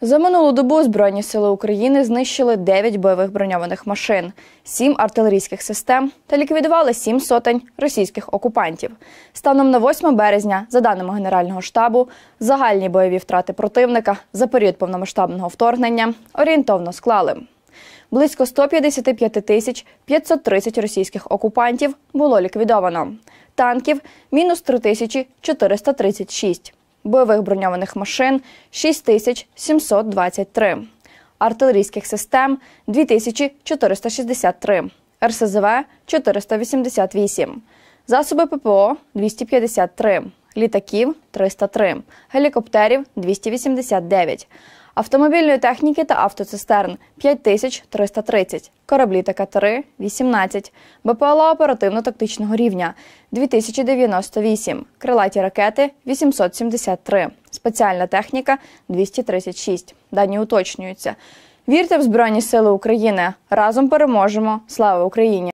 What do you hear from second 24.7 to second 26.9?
тисячі 436.